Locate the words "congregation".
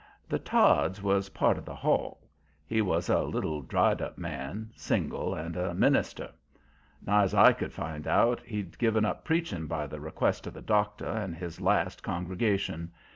12.01-12.91